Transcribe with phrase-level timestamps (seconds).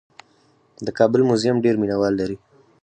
[0.85, 2.37] د کابل موزیم ډېر مینه وال لري.